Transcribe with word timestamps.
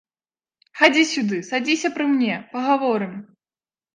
Хадзі 0.79 1.01
сюды, 1.09 1.37
садзіся 1.49 1.91
пры 1.97 2.07
мне, 2.13 2.39
пагаворым. 2.53 3.13